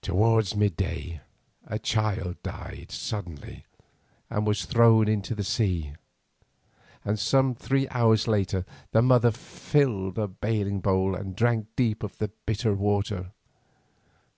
Towards 0.00 0.54
mid 0.54 0.76
day 0.76 1.22
a 1.66 1.76
child 1.80 2.40
died 2.44 2.92
suddenly 2.92 3.64
and 4.30 4.46
was 4.46 4.64
thrown 4.64 5.08
into 5.08 5.34
the 5.34 5.42
sea, 5.42 5.94
and 7.04 7.18
some 7.18 7.56
three 7.56 7.88
hours 7.88 8.28
later 8.28 8.64
the 8.92 9.02
mother 9.02 9.32
filled 9.32 10.20
a 10.20 10.28
bailing 10.28 10.78
bowl 10.78 11.16
and 11.16 11.34
drank 11.34 11.66
deep 11.74 12.04
of 12.04 12.16
the 12.18 12.28
bitter 12.46 12.74
water. 12.74 13.32